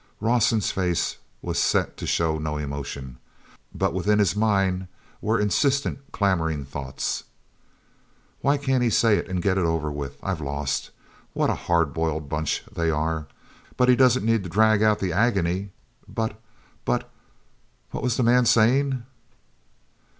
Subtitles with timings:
[0.19, 3.19] Rawson's face was set to show no emotion,
[3.71, 4.87] but within his mind
[5.21, 7.25] were insistent, clamoring thoughts:
[8.39, 10.17] "Why can't he say it and get it over with?
[10.23, 15.13] I've lost—what a hard boiled bunch they are!—but he doesn't need to drag out the
[15.13, 15.69] agony."
[16.07, 17.07] But—but
[17.91, 19.03] what was the man saying?